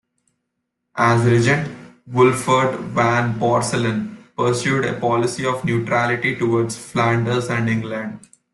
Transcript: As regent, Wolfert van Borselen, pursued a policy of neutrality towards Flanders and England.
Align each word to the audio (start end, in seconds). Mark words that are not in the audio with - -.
As 0.95 1.23
regent, 1.27 1.69
Wolfert 2.09 2.75
van 2.89 3.37
Borselen, 3.39 4.17
pursued 4.35 4.83
a 4.85 4.99
policy 4.99 5.45
of 5.45 5.63
neutrality 5.63 6.35
towards 6.35 6.75
Flanders 6.75 7.51
and 7.51 7.69
England. 7.69 8.19